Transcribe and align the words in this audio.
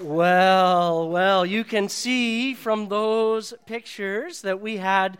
Well, 0.00 1.08
well, 1.08 1.46
you 1.46 1.62
can 1.62 1.88
see 1.88 2.54
from 2.54 2.88
those 2.88 3.54
pictures 3.66 4.42
that 4.42 4.60
we 4.60 4.78
had 4.78 5.16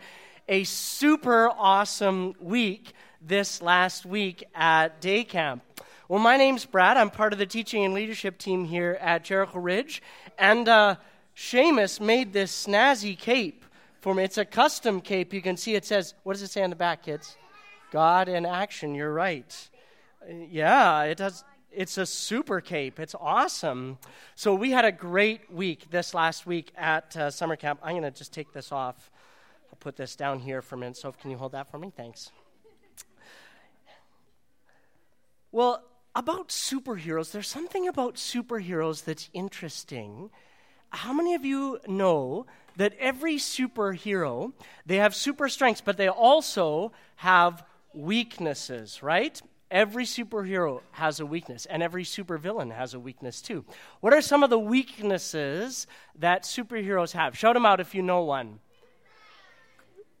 a 0.49 0.65
super 0.65 1.49
awesome 1.49 2.35
week 2.39 2.91
this 3.21 3.61
last 3.61 4.05
week 4.05 4.43
at 4.53 4.99
day 4.99 5.23
camp. 5.23 5.63
Well, 6.09 6.19
my 6.19 6.35
name's 6.35 6.65
Brad. 6.65 6.97
I'm 6.97 7.09
part 7.09 7.31
of 7.31 7.39
the 7.39 7.45
teaching 7.45 7.85
and 7.85 7.93
leadership 7.93 8.37
team 8.37 8.65
here 8.65 8.97
at 8.99 9.23
Jericho 9.23 9.59
Ridge. 9.59 10.01
And 10.37 10.67
uh, 10.67 10.97
Seamus 11.35 12.01
made 12.01 12.33
this 12.33 12.67
snazzy 12.67 13.17
cape 13.17 13.63
for 14.01 14.13
me. 14.13 14.25
It's 14.25 14.37
a 14.37 14.45
custom 14.45 14.99
cape. 14.99 15.33
You 15.33 15.41
can 15.41 15.55
see 15.55 15.75
it 15.75 15.85
says, 15.85 16.13
what 16.23 16.33
does 16.33 16.41
it 16.41 16.51
say 16.51 16.61
on 16.61 16.69
the 16.69 16.75
back, 16.75 17.03
kids? 17.03 17.37
God 17.91 18.27
in 18.27 18.45
action. 18.45 18.95
You're 18.95 19.13
right. 19.13 19.69
Yeah, 20.29 21.03
it 21.03 21.17
does 21.17 21.45
it's 21.77 21.99
a 21.99 22.07
super 22.07 22.59
cape. 22.59 22.99
It's 22.99 23.13
awesome. 23.19 23.99
So 24.33 24.55
we 24.55 24.71
had 24.71 24.83
a 24.83 24.91
great 24.91 25.53
week 25.53 25.91
this 25.91 26.15
last 26.15 26.47
week 26.47 26.71
at 26.75 27.15
uh, 27.15 27.29
summer 27.29 27.55
camp. 27.55 27.79
I'm 27.83 27.91
going 27.91 28.01
to 28.01 28.09
just 28.09 28.33
take 28.33 28.51
this 28.51 28.71
off. 28.71 29.11
I'll 29.69 29.77
put 29.79 29.95
this 29.95 30.15
down 30.15 30.39
here 30.39 30.63
for 30.63 30.73
a 30.73 30.77
minute. 30.79 30.97
So 30.97 31.11
can 31.11 31.29
you 31.29 31.37
hold 31.37 31.51
that 31.51 31.69
for 31.69 31.77
me? 31.77 31.93
Thanks. 31.95 32.31
Well, 35.51 35.83
about 36.15 36.49
superheroes, 36.49 37.31
there's 37.31 37.47
something 37.47 37.87
about 37.87 38.15
superheroes 38.15 39.05
that's 39.05 39.29
interesting. 39.33 40.31
How 40.89 41.13
many 41.13 41.35
of 41.35 41.45
you 41.45 41.79
know 41.87 42.47
that 42.77 42.93
every 42.97 43.35
superhero, 43.35 44.51
they 44.87 44.95
have 44.95 45.13
super 45.13 45.47
strengths, 45.47 45.81
but 45.81 45.97
they 45.97 46.09
also 46.09 46.91
have 47.17 47.63
weaknesses, 47.93 49.03
right? 49.03 49.39
Every 49.69 50.05
superhero 50.05 50.81
has 50.91 51.19
a 51.19 51.25
weakness, 51.25 51.65
and 51.65 51.83
every 51.83 52.03
supervillain 52.03 52.73
has 52.73 52.93
a 52.93 52.99
weakness 52.99 53.41
too. 53.41 53.65
What 53.99 54.13
are 54.13 54.21
some 54.21 54.43
of 54.43 54.49
the 54.49 54.59
weaknesses 54.59 55.87
that 56.17 56.43
superheroes 56.43 57.11
have? 57.11 57.37
Shout 57.37 57.55
them 57.55 57.65
out 57.65 57.81
if 57.81 57.93
you 57.93 58.01
know 58.01 58.23
one. 58.23 58.59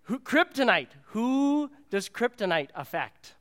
Who, 0.03 0.19
kryptonite. 0.19 0.89
Who 1.07 1.71
does 1.89 2.09
kryptonite 2.09 2.69
affect? 2.75 3.35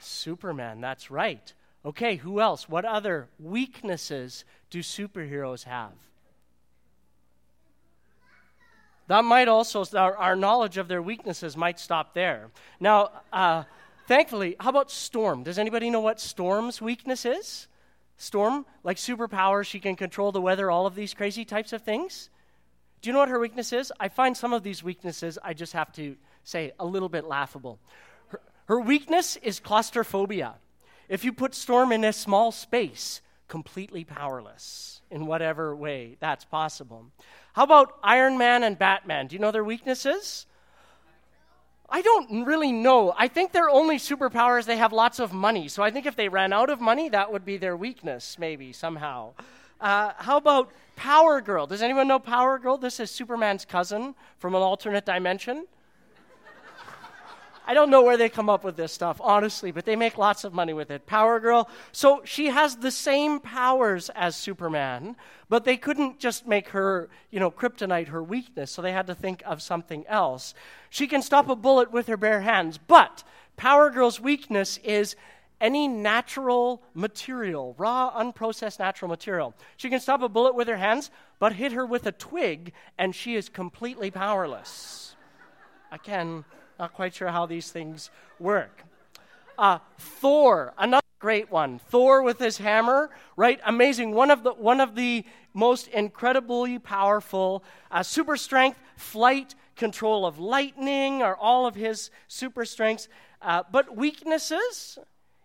Superman, 0.00 0.80
that's 0.80 1.10
right. 1.10 1.52
Okay, 1.84 2.16
who 2.16 2.40
else? 2.40 2.68
What 2.68 2.84
other 2.84 3.28
weaknesses 3.38 4.44
do 4.70 4.80
superheroes 4.80 5.64
have? 5.64 5.92
That 9.08 9.24
might 9.24 9.48
also, 9.48 9.84
our, 9.96 10.16
our 10.16 10.36
knowledge 10.36 10.78
of 10.78 10.88
their 10.88 11.02
weaknesses 11.02 11.56
might 11.56 11.78
stop 11.78 12.14
there. 12.14 12.50
Now, 12.80 13.10
uh, 13.32 13.64
Thankfully, 14.06 14.56
how 14.58 14.70
about 14.70 14.90
Storm? 14.90 15.42
Does 15.42 15.58
anybody 15.58 15.90
know 15.90 16.00
what 16.00 16.20
Storm's 16.20 16.82
weakness 16.82 17.24
is? 17.24 17.68
Storm, 18.16 18.66
like 18.84 18.96
superpower, 18.96 19.64
she 19.64 19.80
can 19.80 19.96
control 19.96 20.32
the 20.32 20.40
weather, 20.40 20.70
all 20.70 20.86
of 20.86 20.94
these 20.94 21.14
crazy 21.14 21.44
types 21.44 21.72
of 21.72 21.82
things. 21.82 22.30
Do 23.00 23.08
you 23.08 23.14
know 23.14 23.20
what 23.20 23.28
her 23.28 23.38
weakness 23.38 23.72
is? 23.72 23.92
I 23.98 24.08
find 24.08 24.36
some 24.36 24.52
of 24.52 24.62
these 24.62 24.82
weaknesses, 24.82 25.38
I 25.42 25.54
just 25.54 25.72
have 25.72 25.92
to 25.94 26.16
say, 26.44 26.72
a 26.78 26.86
little 26.86 27.08
bit 27.08 27.24
laughable. 27.24 27.78
Her, 28.28 28.40
her 28.66 28.80
weakness 28.80 29.36
is 29.36 29.60
claustrophobia. 29.60 30.54
If 31.08 31.24
you 31.24 31.32
put 31.32 31.54
Storm 31.54 31.92
in 31.92 32.04
a 32.04 32.12
small 32.12 32.52
space, 32.52 33.20
completely 33.48 34.04
powerless 34.04 35.02
in 35.10 35.26
whatever 35.26 35.76
way 35.76 36.16
that's 36.20 36.44
possible. 36.44 37.06
How 37.52 37.64
about 37.64 37.98
Iron 38.02 38.38
Man 38.38 38.62
and 38.62 38.78
Batman? 38.78 39.26
Do 39.26 39.36
you 39.36 39.40
know 39.40 39.50
their 39.50 39.64
weaknesses? 39.64 40.46
I 41.94 42.00
don't 42.00 42.46
really 42.46 42.72
know. 42.72 43.12
I 43.18 43.28
think 43.28 43.52
their 43.52 43.68
only 43.68 43.98
superpowers 43.98 44.64
they 44.64 44.78
have 44.78 44.94
lots 44.94 45.18
of 45.18 45.34
money. 45.34 45.68
So 45.68 45.82
I 45.82 45.90
think 45.90 46.06
if 46.06 46.16
they 46.16 46.30
ran 46.30 46.50
out 46.50 46.70
of 46.70 46.80
money, 46.80 47.10
that 47.10 47.30
would 47.30 47.44
be 47.44 47.58
their 47.58 47.76
weakness, 47.76 48.38
maybe 48.38 48.72
somehow. 48.72 49.34
Uh, 49.78 50.12
how 50.16 50.38
about 50.38 50.70
Power 50.96 51.42
Girl? 51.42 51.66
Does 51.66 51.82
anyone 51.82 52.08
know 52.08 52.18
Power 52.18 52.58
Girl? 52.58 52.78
This 52.78 52.98
is 52.98 53.10
Superman's 53.10 53.66
cousin 53.66 54.14
from 54.38 54.54
an 54.54 54.62
alternate 54.62 55.04
dimension. 55.04 55.66
I 57.64 57.74
don't 57.74 57.90
know 57.90 58.02
where 58.02 58.16
they 58.16 58.28
come 58.28 58.48
up 58.48 58.64
with 58.64 58.76
this 58.76 58.92
stuff, 58.92 59.20
honestly, 59.20 59.70
but 59.70 59.84
they 59.84 59.94
make 59.94 60.18
lots 60.18 60.44
of 60.44 60.52
money 60.52 60.72
with 60.72 60.90
it. 60.90 61.06
Power 61.06 61.38
Girl. 61.38 61.68
So 61.92 62.22
she 62.24 62.46
has 62.46 62.76
the 62.76 62.90
same 62.90 63.38
powers 63.38 64.10
as 64.14 64.34
Superman, 64.34 65.16
but 65.48 65.64
they 65.64 65.76
couldn't 65.76 66.18
just 66.18 66.46
make 66.46 66.70
her, 66.70 67.08
you 67.30 67.38
know, 67.38 67.50
kryptonite 67.50 68.08
her 68.08 68.22
weakness, 68.22 68.70
so 68.70 68.82
they 68.82 68.92
had 68.92 69.06
to 69.06 69.14
think 69.14 69.42
of 69.46 69.62
something 69.62 70.04
else. 70.08 70.54
She 70.90 71.06
can 71.06 71.22
stop 71.22 71.48
a 71.48 71.56
bullet 71.56 71.92
with 71.92 72.08
her 72.08 72.16
bare 72.16 72.40
hands, 72.40 72.78
but 72.78 73.22
Power 73.56 73.90
Girl's 73.90 74.18
weakness 74.18 74.78
is 74.78 75.14
any 75.60 75.86
natural 75.86 76.82
material, 76.92 77.76
raw, 77.78 78.10
unprocessed 78.20 78.80
natural 78.80 79.08
material. 79.08 79.54
She 79.76 79.88
can 79.88 80.00
stop 80.00 80.20
a 80.20 80.28
bullet 80.28 80.56
with 80.56 80.66
her 80.66 80.76
hands, 80.76 81.10
but 81.38 81.52
hit 81.52 81.70
her 81.70 81.86
with 81.86 82.06
a 82.06 82.12
twig, 82.12 82.72
and 82.98 83.14
she 83.14 83.36
is 83.36 83.48
completely 83.48 84.10
powerless. 84.10 85.14
Can 86.02 86.44
not 86.82 86.94
quite 86.94 87.14
sure 87.14 87.28
how 87.28 87.46
these 87.46 87.70
things 87.70 88.10
work. 88.40 88.82
Uh, 89.56 89.78
Thor, 89.98 90.74
another 90.76 91.06
great 91.20 91.48
one. 91.48 91.78
Thor 91.78 92.22
with 92.22 92.40
his 92.40 92.58
hammer, 92.58 93.08
right? 93.36 93.60
Amazing. 93.64 94.14
One 94.14 94.32
of 94.32 94.42
the, 94.42 94.52
one 94.52 94.80
of 94.80 94.96
the 94.96 95.24
most 95.54 95.86
incredibly 95.86 96.80
powerful 96.80 97.62
uh, 97.92 98.02
super 98.02 98.36
strength, 98.36 98.80
flight, 98.96 99.54
control 99.76 100.26
of 100.26 100.40
lightning 100.40 101.22
are 101.22 101.36
all 101.36 101.66
of 101.66 101.76
his 101.76 102.10
super 102.26 102.64
strengths. 102.64 103.06
Uh, 103.40 103.62
but 103.70 103.96
weaknesses, 103.96 104.98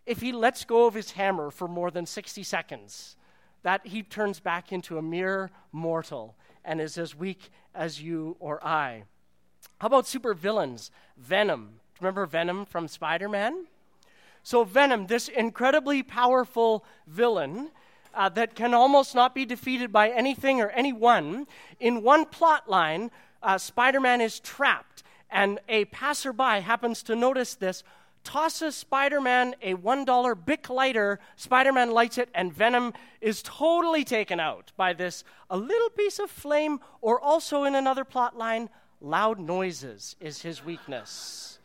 if 0.08 0.22
he 0.22 0.31
lets 0.31 0.66
go 0.66 0.88
of 0.88 0.96
his 0.96 1.12
hammer 1.12 1.52
for 1.52 1.68
more 1.68 1.92
than 1.92 2.08
60 2.08 2.42
seconds, 2.42 3.16
that 3.62 3.86
he 3.86 4.02
turns 4.02 4.40
back 4.40 4.72
into 4.72 4.97
a 4.97 5.03
mere 5.03 5.52
mortal 5.72 6.36
and 6.66 6.81
is 6.81 6.97
as 6.97 7.14
weak 7.14 7.52
as 7.76 8.02
you 8.02 8.36
or 8.40 8.66
I. 8.66 9.03
How 9.80 9.88
about 9.88 10.08
super 10.08 10.34
villains? 10.34 10.92
Venom. 11.18 11.80
Remember 12.00 12.26
Venom 12.26 12.66
from 12.66 12.88
Spider 12.88 13.30
Man? 13.30 13.66
So, 14.44 14.64
Venom, 14.64 15.08
this 15.08 15.28
incredibly 15.28 16.02
powerful 16.02 16.86
villain 17.06 17.70
uh, 18.14 18.30
that 18.30 18.56
can 18.56 18.74
almost 18.74 19.14
not 19.14 19.36
be 19.36 19.46
defeated 19.46 19.92
by 19.92 20.10
anything 20.10 20.60
or 20.62 20.70
anyone, 20.70 21.46
in 21.80 22.02
one 22.02 22.26
plot 22.26 22.68
line, 22.68 23.12
uh, 23.44 23.58
Spider 23.58 24.00
Man 24.00 24.22
is 24.22 24.40
trapped, 24.40 25.04
and 25.30 25.60
a 25.70 25.86
passerby 25.86 26.62
happens 26.62 27.04
to 27.04 27.16
notice 27.16 27.54
this, 27.56 27.84
tosses 28.24 28.76
Spider 28.76 29.22
Man 29.22 29.54
a 29.62 29.76
$1 29.76 30.46
Bic 30.46 30.70
lighter. 30.70 31.20
Spider 31.36 31.72
Man 31.72 31.92
lights 31.92 32.18
it, 32.18 32.30
and 32.34 32.52
Venom 32.52 32.94
is 33.22 33.44
totally 33.44 34.04
taken 34.04 34.40
out 34.40 34.72
by 34.76 34.94
this 34.94 35.24
a 35.50 35.58
little 35.58 35.90
piece 35.92 36.18
of 36.18 36.32
flame, 36.32 36.80
or 37.02 37.22
also 37.22 37.64
in 37.64 37.76
another 37.76 38.04
plot 38.04 38.36
line, 38.36 38.70
Loud 39.00 39.40
noises 39.40 40.16
is 40.19 40.41
his 40.41 40.63
weakness. 40.63 41.59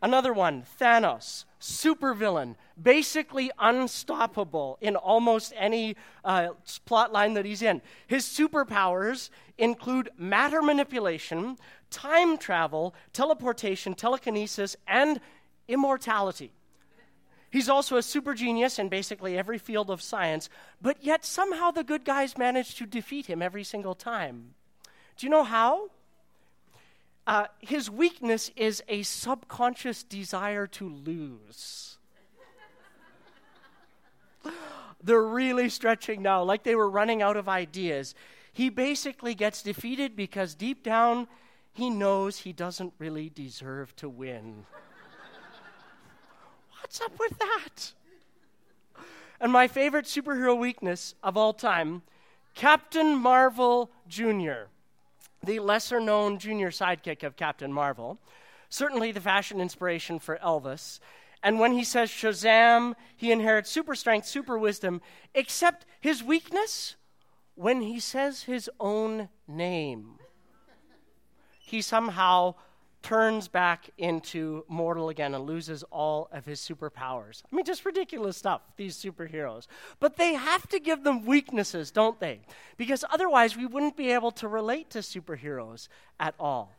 Another 0.00 0.32
one, 0.32 0.64
Thanos, 0.80 1.44
supervillain, 1.60 2.56
basically 2.80 3.52
unstoppable 3.58 4.76
in 4.80 4.96
almost 4.96 5.52
any 5.56 5.96
uh, 6.24 6.48
plot 6.84 7.12
line 7.12 7.34
that 7.34 7.44
he's 7.44 7.62
in. 7.62 7.80
His 8.08 8.24
superpowers 8.24 9.30
include 9.58 10.10
matter 10.18 10.60
manipulation, 10.60 11.56
time 11.90 12.36
travel, 12.36 12.94
teleportation, 13.12 13.94
telekinesis, 13.94 14.76
and 14.88 15.20
immortality. 15.68 16.52
He's 17.52 17.68
also 17.68 17.96
a 17.96 18.02
super 18.02 18.34
genius 18.34 18.78
in 18.80 18.88
basically 18.88 19.38
every 19.38 19.58
field 19.58 19.88
of 19.90 20.02
science, 20.02 20.48
but 20.80 21.04
yet 21.04 21.24
somehow 21.24 21.70
the 21.70 21.84
good 21.84 22.04
guys 22.04 22.36
manage 22.36 22.74
to 22.76 22.86
defeat 22.86 23.26
him 23.26 23.40
every 23.40 23.62
single 23.62 23.94
time. 23.94 24.54
Do 25.22 25.26
you 25.26 25.30
know 25.30 25.44
how? 25.44 25.88
Uh, 27.28 27.46
his 27.60 27.88
weakness 27.88 28.50
is 28.56 28.82
a 28.88 29.04
subconscious 29.04 30.02
desire 30.02 30.66
to 30.66 30.88
lose. 30.88 31.96
They're 35.00 35.22
really 35.22 35.68
stretching 35.68 36.22
now, 36.22 36.42
like 36.42 36.64
they 36.64 36.74
were 36.74 36.90
running 36.90 37.22
out 37.22 37.36
of 37.36 37.48
ideas. 37.48 38.16
He 38.52 38.68
basically 38.68 39.36
gets 39.36 39.62
defeated 39.62 40.16
because 40.16 40.56
deep 40.56 40.82
down 40.82 41.28
he 41.72 41.88
knows 41.88 42.38
he 42.38 42.52
doesn't 42.52 42.92
really 42.98 43.28
deserve 43.28 43.94
to 43.94 44.08
win. 44.08 44.66
What's 46.80 47.00
up 47.00 47.16
with 47.20 47.38
that? 47.38 47.92
And 49.40 49.52
my 49.52 49.68
favorite 49.68 50.06
superhero 50.06 50.58
weakness 50.58 51.14
of 51.22 51.36
all 51.36 51.52
time 51.52 52.02
Captain 52.56 53.14
Marvel 53.14 53.88
Jr 54.08 54.66
the 55.44 55.58
lesser 55.58 56.00
known 56.00 56.38
junior 56.38 56.70
sidekick 56.70 57.22
of 57.22 57.36
Captain 57.36 57.72
Marvel, 57.72 58.18
certainly 58.68 59.12
the 59.12 59.20
fashion 59.20 59.60
inspiration 59.60 60.18
for 60.18 60.38
Elvis. 60.38 61.00
And 61.42 61.58
when 61.58 61.72
he 61.72 61.82
says 61.82 62.10
Shazam, 62.10 62.94
he 63.16 63.32
inherits 63.32 63.70
super 63.70 63.94
strength, 63.94 64.26
super 64.26 64.56
wisdom, 64.56 65.00
except 65.34 65.84
his 66.00 66.22
weakness 66.22 66.94
when 67.54 67.82
he 67.82 67.98
says 67.98 68.44
his 68.44 68.70
own 68.78 69.28
name. 69.48 70.18
He 71.58 71.82
somehow 71.82 72.54
turns 73.02 73.48
back 73.48 73.90
into 73.98 74.64
mortal 74.68 75.08
again 75.08 75.34
and 75.34 75.44
loses 75.44 75.82
all 75.84 76.28
of 76.32 76.44
his 76.44 76.60
superpowers. 76.60 77.42
I 77.50 77.56
mean, 77.56 77.64
just 77.64 77.84
ridiculous 77.84 78.36
stuff, 78.36 78.62
these 78.76 78.96
superheroes. 78.96 79.66
But 80.00 80.16
they 80.16 80.34
have 80.34 80.68
to 80.68 80.78
give 80.78 81.04
them 81.04 81.26
weaknesses, 81.26 81.90
don't 81.90 82.18
they? 82.20 82.40
Because 82.76 83.04
otherwise, 83.10 83.56
we 83.56 83.66
wouldn't 83.66 83.96
be 83.96 84.12
able 84.12 84.30
to 84.32 84.48
relate 84.48 84.90
to 84.90 84.98
superheroes 84.98 85.88
at 86.20 86.34
all. 86.38 86.74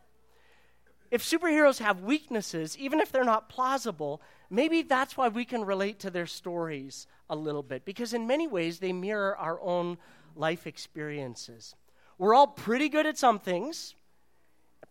If 1.12 1.22
superheroes 1.24 1.78
have 1.80 2.02
weaknesses, 2.02 2.76
even 2.78 3.00
if 3.00 3.12
they're 3.12 3.24
not 3.24 3.48
plausible, 3.48 4.20
maybe 4.50 4.82
that's 4.82 5.16
why 5.16 5.28
we 5.28 5.46
can 5.46 5.64
relate 5.64 6.00
to 6.00 6.10
their 6.10 6.26
stories 6.26 7.06
a 7.30 7.36
little 7.36 7.62
bit, 7.62 7.86
because 7.86 8.14
in 8.14 8.26
many 8.26 8.48
ways 8.48 8.80
they 8.80 8.94
mirror 8.94 9.38
our 9.38 9.62
own 9.62 10.00
life 10.36 10.66
experiences. 10.66 11.76
We're 12.18 12.34
all 12.34 12.48
pretty 12.48 12.90
good 12.90 13.06
at 13.06 13.18
some 13.18 13.40
things, 13.40 13.94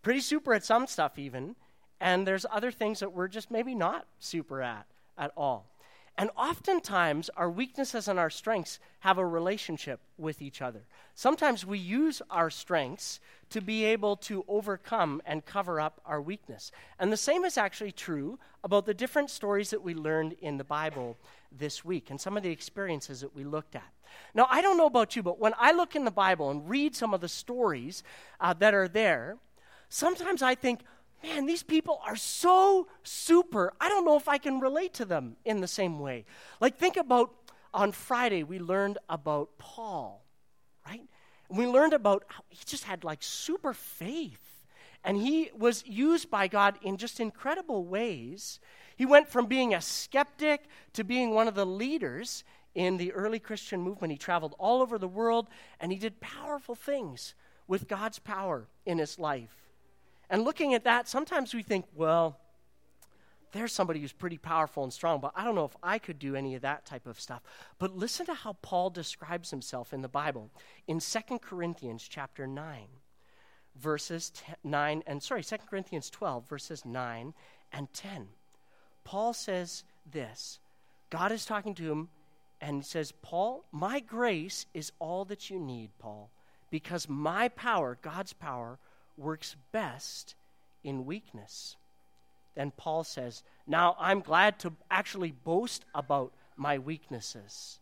pretty 0.03 0.19
super 0.19 0.53
at 0.53 0.63
some 0.63 0.85
stuff, 0.85 1.17
even, 1.17 1.55
and 1.99 2.27
there's 2.27 2.45
other 2.51 2.69
things 2.71 2.99
that 2.99 3.13
we're 3.13 3.27
just 3.27 3.49
maybe 3.49 3.73
not 3.73 4.05
super 4.19 4.61
at 4.61 4.85
at 5.17 5.31
all. 5.35 5.73
And 6.15 6.29
oftentimes, 6.37 7.31
our 7.35 7.49
weaknesses 7.49 8.07
and 8.07 8.19
our 8.19 8.29
strengths 8.29 8.79
have 8.99 9.17
a 9.17 9.25
relationship 9.25 9.99
with 10.17 10.43
each 10.43 10.61
other. 10.61 10.81
Sometimes 11.15 11.65
we 11.65 11.79
use 11.79 12.21
our 12.29 12.51
strengths 12.51 13.19
to 13.49 13.61
be 13.61 13.83
able 13.85 14.15
to 14.17 14.45
overcome 14.47 15.23
and 15.25 15.43
cover 15.43 15.81
up 15.81 16.01
our 16.05 16.21
weakness. 16.21 16.71
And 16.99 17.11
the 17.11 17.17
same 17.17 17.43
is 17.45 17.57
actually 17.57 17.93
true 17.93 18.37
about 18.63 18.85
the 18.85 18.93
different 18.93 19.31
stories 19.31 19.71
that 19.71 19.81
we 19.81 19.95
learned 19.95 20.35
in 20.39 20.57
the 20.57 20.63
Bible 20.63 21.17
this 21.51 21.83
week 21.83 22.11
and 22.11 22.21
some 22.21 22.37
of 22.37 22.43
the 22.43 22.51
experiences 22.51 23.21
that 23.21 23.35
we 23.35 23.43
looked 23.43 23.75
at. 23.75 23.91
Now, 24.35 24.47
I 24.51 24.61
don't 24.61 24.77
know 24.77 24.85
about 24.85 25.15
you, 25.15 25.23
but 25.23 25.39
when 25.39 25.53
I 25.57 25.71
look 25.71 25.95
in 25.95 26.05
the 26.05 26.11
Bible 26.11 26.51
and 26.51 26.69
read 26.69 26.95
some 26.95 27.15
of 27.15 27.21
the 27.21 27.29
stories 27.29 28.03
uh, 28.39 28.53
that 28.53 28.75
are 28.75 28.87
there, 28.87 29.37
sometimes 29.93 30.41
I 30.41 30.55
think, 30.55 30.81
man, 31.21 31.45
these 31.45 31.63
people 31.63 32.01
are 32.05 32.15
so 32.15 32.87
super. 33.03 33.73
I 33.79 33.89
don't 33.89 34.05
know 34.05 34.17
if 34.17 34.27
I 34.27 34.37
can 34.37 34.59
relate 34.59 34.93
to 34.95 35.05
them 35.05 35.35
in 35.45 35.61
the 35.61 35.67
same 35.67 35.99
way. 35.99 36.25
Like, 36.59 36.77
think 36.77 36.97
about 36.97 37.31
on 37.73 37.91
Friday, 37.91 38.43
we 38.43 38.59
learned 38.59 38.97
about 39.09 39.57
Paul, 39.57 40.25
right? 40.85 41.01
we 41.49 41.67
learned 41.67 41.93
about 41.93 42.23
he 42.49 42.63
just 42.65 42.83
had 42.83 43.03
like 43.03 43.21
super 43.21 43.73
faith. 43.73 44.65
And 45.03 45.17
he 45.17 45.51
was 45.53 45.85
used 45.85 46.31
by 46.31 46.47
God 46.47 46.77
in 46.81 46.97
just 46.97 47.19
incredible 47.19 47.85
ways. 47.85 48.59
He 48.95 49.05
went 49.05 49.27
from 49.27 49.47
being 49.47 49.73
a 49.73 49.81
skeptic 49.81 50.63
to 50.93 51.03
being 51.03 51.31
one 51.31 51.47
of 51.47 51.55
the 51.55 51.65
leaders 51.65 52.43
in 52.73 52.97
the 52.97 53.11
early 53.11 53.39
Christian 53.39 53.81
movement. 53.81 54.11
He 54.11 54.17
traveled 54.17 54.55
all 54.57 54.81
over 54.81 54.97
the 54.97 55.07
world 55.07 55.49
and 55.79 55.91
he 55.91 55.97
did 55.97 56.21
powerful 56.21 56.73
things 56.73 57.35
with 57.67 57.87
God's 57.87 58.17
power 58.17 58.67
in 58.85 58.97
his 58.97 59.19
life. 59.19 59.62
And 60.33 60.43
looking 60.43 60.73
at 60.73 60.85
that, 60.85 61.07
sometimes 61.07 61.53
we 61.53 61.61
think, 61.61 61.85
well, 61.93 62.39
there's 63.51 63.71
somebody 63.71 64.01
who's 64.01 64.11
pretty 64.11 64.39
powerful 64.39 64.83
and 64.83 64.91
strong, 64.91 65.19
but 65.19 65.31
I 65.35 65.43
don't 65.43 65.53
know 65.53 65.63
if 65.63 65.75
I 65.83 65.99
could 65.99 66.17
do 66.17 66.35
any 66.35 66.55
of 66.55 66.63
that 66.63 66.87
type 66.87 67.05
of 67.05 67.19
stuff. 67.19 67.43
But 67.77 67.95
listen 67.95 68.25
to 68.25 68.33
how 68.33 68.53
Paul 68.63 68.89
describes 68.89 69.51
himself 69.51 69.93
in 69.93 70.01
the 70.01 70.07
Bible 70.07 70.49
in 70.87 70.99
2 70.99 71.37
Corinthians 71.37 72.07
chapter 72.09 72.47
9, 72.47 72.87
verses 73.75 74.31
10, 74.31 74.55
9 74.63 75.03
and 75.05 75.21
sorry, 75.21 75.43
2 75.43 75.55
Corinthians 75.69 76.09
12 76.09 76.49
verses 76.49 76.83
9 76.83 77.35
and 77.71 77.93
10. 77.93 78.29
Paul 79.03 79.33
says 79.33 79.83
this. 80.11 80.57
God 81.11 81.31
is 81.31 81.45
talking 81.45 81.75
to 81.75 81.91
him 81.91 82.09
and 82.59 82.77
he 82.77 82.83
says, 82.83 83.11
"Paul, 83.11 83.65
my 83.71 83.99
grace 83.99 84.65
is 84.73 84.93
all 84.97 85.25
that 85.25 85.51
you 85.51 85.59
need, 85.59 85.91
Paul, 85.99 86.31
because 86.71 87.07
my 87.07 87.49
power, 87.49 87.99
God's 88.01 88.33
power, 88.33 88.79
works 89.17 89.55
best 89.71 90.35
in 90.83 91.05
weakness. 91.05 91.75
Then 92.55 92.71
Paul 92.71 93.03
says, 93.03 93.43
Now 93.65 93.95
I'm 93.99 94.21
glad 94.21 94.59
to 94.59 94.73
actually 94.91 95.31
boast 95.31 95.85
about 95.95 96.33
my 96.55 96.77
weaknesses 96.77 97.79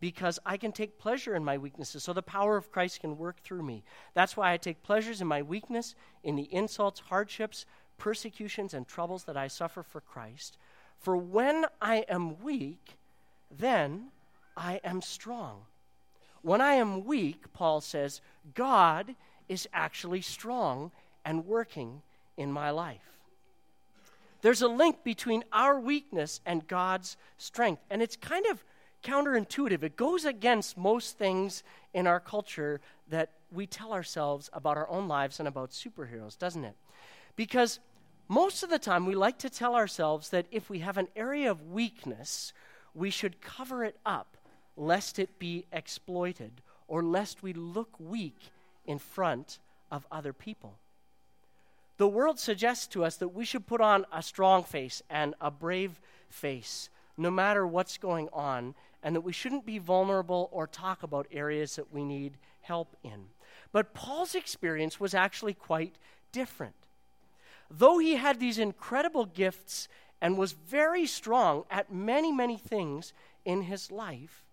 because 0.00 0.38
I 0.44 0.58
can 0.58 0.72
take 0.72 0.98
pleasure 0.98 1.34
in 1.34 1.44
my 1.44 1.56
weaknesses, 1.56 2.02
so 2.02 2.12
the 2.12 2.20
power 2.20 2.58
of 2.58 2.70
Christ 2.70 3.00
can 3.00 3.16
work 3.16 3.40
through 3.42 3.62
me. 3.62 3.84
That's 4.12 4.36
why 4.36 4.52
I 4.52 4.58
take 4.58 4.82
pleasures 4.82 5.22
in 5.22 5.26
my 5.26 5.40
weakness, 5.40 5.94
in 6.22 6.36
the 6.36 6.52
insults, 6.52 7.00
hardships, 7.00 7.64
persecutions, 7.96 8.74
and 8.74 8.86
troubles 8.86 9.24
that 9.24 9.36
I 9.36 9.48
suffer 9.48 9.82
for 9.82 10.02
Christ. 10.02 10.58
For 10.98 11.16
when 11.16 11.64
I 11.80 12.04
am 12.08 12.42
weak, 12.42 12.98
then 13.50 14.08
I 14.56 14.80
am 14.84 15.00
strong. 15.00 15.62
When 16.42 16.60
I 16.60 16.74
am 16.74 17.04
weak, 17.04 17.52
Paul 17.54 17.80
says, 17.80 18.20
God 18.54 19.14
is 19.48 19.68
actually 19.72 20.20
strong 20.20 20.90
and 21.24 21.46
working 21.46 22.02
in 22.36 22.52
my 22.52 22.70
life. 22.70 23.00
There's 24.42 24.62
a 24.62 24.68
link 24.68 25.04
between 25.04 25.42
our 25.52 25.80
weakness 25.80 26.40
and 26.44 26.68
God's 26.68 27.16
strength, 27.38 27.82
and 27.88 28.02
it's 28.02 28.16
kind 28.16 28.44
of 28.46 28.62
counterintuitive. 29.02 29.82
It 29.82 29.96
goes 29.96 30.24
against 30.24 30.76
most 30.76 31.16
things 31.16 31.62
in 31.92 32.06
our 32.06 32.20
culture 32.20 32.80
that 33.08 33.30
we 33.50 33.66
tell 33.66 33.92
ourselves 33.92 34.50
about 34.52 34.76
our 34.76 34.88
own 34.88 35.08
lives 35.08 35.38
and 35.38 35.48
about 35.48 35.70
superheroes, 35.70 36.36
doesn't 36.38 36.64
it? 36.64 36.76
Because 37.36 37.78
most 38.28 38.62
of 38.62 38.70
the 38.70 38.78
time 38.78 39.06
we 39.06 39.14
like 39.14 39.38
to 39.38 39.50
tell 39.50 39.74
ourselves 39.74 40.30
that 40.30 40.46
if 40.50 40.68
we 40.68 40.80
have 40.80 40.98
an 40.98 41.08
area 41.14 41.50
of 41.50 41.70
weakness, 41.70 42.52
we 42.94 43.10
should 43.10 43.40
cover 43.40 43.84
it 43.84 43.96
up 44.04 44.36
lest 44.76 45.18
it 45.18 45.38
be 45.38 45.66
exploited 45.72 46.52
or 46.88 47.02
lest 47.02 47.42
we 47.42 47.52
look 47.52 47.98
weak 47.98 48.50
in 48.84 48.98
front 48.98 49.58
of 49.90 50.06
other 50.10 50.32
people. 50.32 50.78
The 51.96 52.08
world 52.08 52.38
suggests 52.38 52.86
to 52.88 53.04
us 53.04 53.16
that 53.16 53.28
we 53.28 53.44
should 53.44 53.66
put 53.66 53.80
on 53.80 54.04
a 54.12 54.22
strong 54.22 54.64
face 54.64 55.02
and 55.08 55.34
a 55.40 55.50
brave 55.50 56.00
face 56.28 56.90
no 57.16 57.30
matter 57.30 57.66
what's 57.66 57.98
going 57.98 58.28
on, 58.32 58.74
and 59.02 59.14
that 59.14 59.20
we 59.20 59.32
shouldn't 59.32 59.66
be 59.66 59.78
vulnerable 59.78 60.48
or 60.52 60.66
talk 60.66 61.02
about 61.02 61.26
areas 61.30 61.76
that 61.76 61.92
we 61.92 62.02
need 62.02 62.32
help 62.62 62.96
in. 63.04 63.26
But 63.72 63.94
Paul's 63.94 64.34
experience 64.34 64.98
was 64.98 65.14
actually 65.14 65.54
quite 65.54 65.96
different. 66.32 66.74
Though 67.70 67.98
he 67.98 68.16
had 68.16 68.40
these 68.40 68.58
incredible 68.58 69.26
gifts 69.26 69.88
and 70.20 70.38
was 70.38 70.52
very 70.52 71.06
strong 71.06 71.64
at 71.70 71.92
many, 71.92 72.32
many 72.32 72.56
things 72.56 73.12
in 73.44 73.62
his 73.62 73.90
life, 73.90 74.44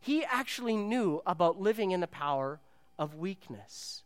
he 0.00 0.24
actually 0.24 0.76
knew 0.76 1.22
about 1.26 1.60
living 1.60 1.90
in 1.90 2.00
the 2.00 2.06
power 2.06 2.60
of 2.98 3.16
weakness. 3.16 4.02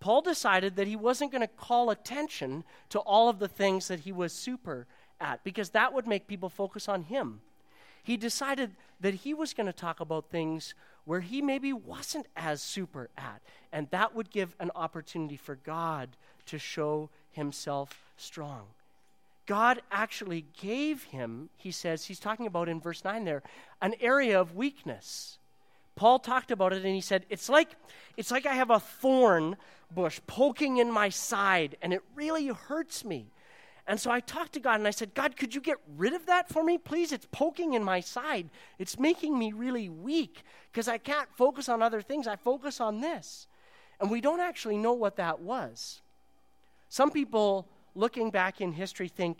Paul 0.00 0.22
decided 0.22 0.76
that 0.76 0.86
he 0.86 0.96
wasn't 0.96 1.30
going 1.30 1.42
to 1.42 1.46
call 1.46 1.90
attention 1.90 2.64
to 2.88 2.98
all 3.00 3.28
of 3.28 3.38
the 3.38 3.48
things 3.48 3.88
that 3.88 4.00
he 4.00 4.12
was 4.12 4.32
super 4.32 4.86
at 5.20 5.44
because 5.44 5.70
that 5.70 5.92
would 5.92 6.06
make 6.06 6.26
people 6.26 6.48
focus 6.48 6.88
on 6.88 7.02
him. 7.02 7.40
He 8.02 8.16
decided 8.16 8.72
that 9.00 9.14
he 9.14 9.34
was 9.34 9.52
going 9.52 9.66
to 9.66 9.72
talk 9.72 10.00
about 10.00 10.30
things 10.30 10.74
where 11.04 11.20
he 11.20 11.42
maybe 11.42 11.72
wasn't 11.72 12.26
as 12.36 12.62
super 12.62 13.10
at, 13.16 13.42
and 13.72 13.88
that 13.90 14.14
would 14.14 14.30
give 14.30 14.56
an 14.58 14.70
opportunity 14.74 15.36
for 15.36 15.56
God 15.56 16.10
to 16.46 16.58
show 16.58 17.10
himself 17.30 18.10
strong. 18.16 18.62
God 19.46 19.82
actually 19.90 20.46
gave 20.60 21.04
him, 21.04 21.50
he 21.56 21.72
says, 21.72 22.04
he's 22.04 22.20
talking 22.20 22.46
about 22.46 22.68
in 22.68 22.80
verse 22.80 23.04
9 23.04 23.24
there, 23.24 23.42
an 23.82 23.94
area 24.00 24.40
of 24.40 24.54
weakness. 24.54 25.38
Paul 25.96 26.18
talked 26.18 26.50
about 26.50 26.72
it 26.72 26.84
and 26.84 26.94
he 26.94 27.00
said, 27.00 27.26
It's 27.28 27.48
like, 27.48 27.70
it's 28.16 28.30
like 28.30 28.46
I 28.46 28.54
have 28.54 28.70
a 28.70 28.80
thorn 28.80 29.56
bush 29.94 30.20
poking 30.26 30.78
in 30.78 30.90
my 30.90 31.08
side 31.08 31.76
and 31.82 31.92
it 31.92 32.02
really 32.14 32.48
hurts 32.48 33.04
me. 33.04 33.32
And 33.86 33.98
so 33.98 34.10
I 34.10 34.20
talked 34.20 34.52
to 34.52 34.60
God 34.60 34.76
and 34.76 34.86
I 34.86 34.92
said, 34.92 35.14
God, 35.14 35.36
could 35.36 35.54
you 35.54 35.60
get 35.60 35.78
rid 35.96 36.14
of 36.14 36.26
that 36.26 36.48
for 36.48 36.62
me, 36.62 36.78
please? 36.78 37.10
It's 37.10 37.26
poking 37.32 37.74
in 37.74 37.82
my 37.82 37.98
side. 37.98 38.48
It's 38.78 38.98
making 38.98 39.36
me 39.36 39.52
really 39.52 39.88
weak 39.88 40.42
because 40.70 40.86
I 40.86 40.98
can't 40.98 41.28
focus 41.34 41.68
on 41.68 41.82
other 41.82 42.00
things. 42.00 42.28
I 42.28 42.36
focus 42.36 42.80
on 42.80 43.00
this. 43.00 43.48
And 44.00 44.10
we 44.10 44.20
don't 44.20 44.40
actually 44.40 44.78
know 44.78 44.92
what 44.92 45.16
that 45.16 45.40
was. 45.40 46.02
Some 46.88 47.10
people 47.10 47.68
looking 47.94 48.30
back 48.30 48.60
in 48.60 48.72
history 48.72 49.08
think 49.08 49.38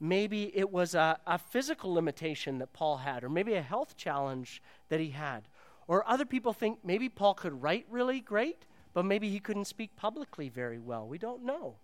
maybe 0.00 0.50
it 0.56 0.72
was 0.72 0.96
a, 0.96 1.18
a 1.26 1.38
physical 1.38 1.94
limitation 1.94 2.58
that 2.58 2.72
Paul 2.72 2.96
had, 2.98 3.22
or 3.22 3.28
maybe 3.28 3.54
a 3.54 3.62
health 3.62 3.96
challenge 3.96 4.60
that 4.88 4.98
he 4.98 5.10
had. 5.10 5.44
Or 5.88 6.08
other 6.08 6.24
people 6.24 6.52
think 6.52 6.78
maybe 6.84 7.08
Paul 7.08 7.34
could 7.34 7.62
write 7.62 7.86
really 7.90 8.20
great, 8.20 8.66
but 8.94 9.04
maybe 9.04 9.28
he 9.30 9.40
couldn't 9.40 9.64
speak 9.64 9.96
publicly 9.96 10.48
very 10.48 10.78
well. 10.78 11.06
We 11.06 11.18
don't 11.18 11.44
know. 11.44 11.76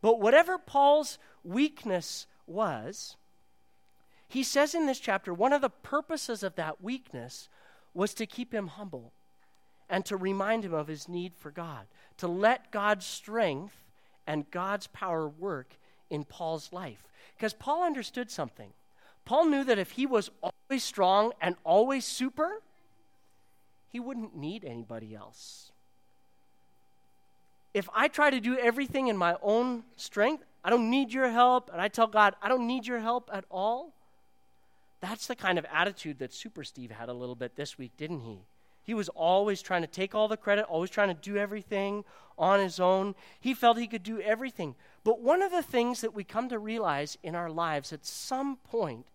But 0.00 0.20
whatever 0.20 0.58
Paul's 0.58 1.18
weakness 1.42 2.26
was, 2.46 3.16
he 4.28 4.42
says 4.42 4.74
in 4.74 4.86
this 4.86 5.00
chapter 5.00 5.32
one 5.32 5.52
of 5.52 5.62
the 5.62 5.70
purposes 5.70 6.42
of 6.42 6.54
that 6.56 6.82
weakness 6.82 7.48
was 7.94 8.14
to 8.14 8.26
keep 8.26 8.52
him 8.52 8.68
humble 8.68 9.12
and 9.88 10.04
to 10.04 10.16
remind 10.16 10.64
him 10.64 10.74
of 10.74 10.86
his 10.86 11.08
need 11.08 11.34
for 11.34 11.50
God, 11.50 11.86
to 12.18 12.28
let 12.28 12.70
God's 12.70 13.06
strength 13.06 13.74
and 14.26 14.50
God's 14.50 14.86
power 14.88 15.28
work 15.28 15.78
in 16.10 16.24
Paul's 16.24 16.72
life. 16.72 17.08
Because 17.36 17.54
Paul 17.54 17.82
understood 17.82 18.30
something. 18.30 18.72
Paul 19.24 19.46
knew 19.46 19.64
that 19.64 19.78
if 19.78 19.92
he 19.92 20.06
was 20.06 20.30
always 20.42 20.84
strong 20.84 21.32
and 21.40 21.56
always 21.64 22.04
super, 22.04 22.62
he 23.90 24.00
wouldn't 24.00 24.36
need 24.36 24.64
anybody 24.64 25.14
else. 25.14 25.72
if 27.74 27.88
I 27.94 28.08
try 28.08 28.30
to 28.30 28.40
do 28.40 28.58
everything 28.58 29.08
in 29.08 29.16
my 29.16 29.36
own 29.42 29.84
strength, 29.96 30.44
I 30.64 30.70
don't 30.70 30.90
need 30.90 31.12
your 31.12 31.28
help, 31.28 31.70
and 31.72 31.80
I 31.80 31.88
tell 31.88 32.06
God, 32.06 32.34
I 32.42 32.48
don't 32.48 32.66
need 32.66 32.86
your 32.86 32.98
help 32.98 33.30
at 33.32 33.44
all, 33.50 33.92
that's 35.00 35.26
the 35.26 35.36
kind 35.36 35.58
of 35.58 35.66
attitude 35.72 36.18
that 36.18 36.32
Super 36.32 36.64
Steve 36.64 36.90
had 36.90 37.08
a 37.08 37.12
little 37.12 37.36
bit 37.36 37.54
this 37.54 37.78
week, 37.78 37.92
didn't 37.96 38.20
he? 38.20 38.40
He 38.82 38.94
was 38.94 39.08
always 39.10 39.62
trying 39.62 39.82
to 39.82 39.86
take 39.86 40.14
all 40.14 40.28
the 40.28 40.36
credit, 40.36 40.64
always 40.64 40.90
trying 40.90 41.08
to 41.08 41.14
do 41.14 41.36
everything 41.36 42.04
on 42.36 42.58
his 42.58 42.80
own. 42.80 43.14
He 43.38 43.54
felt 43.54 43.78
he 43.78 43.86
could 43.86 44.02
do 44.02 44.20
everything. 44.20 44.74
But 45.04 45.20
one 45.20 45.42
of 45.42 45.52
the 45.52 45.62
things 45.62 46.00
that 46.00 46.14
we 46.14 46.24
come 46.24 46.48
to 46.48 46.58
realize 46.58 47.18
in 47.22 47.34
our 47.34 47.50
lives 47.50 47.92
at 47.92 48.06
some 48.06 48.56
point 48.56 49.06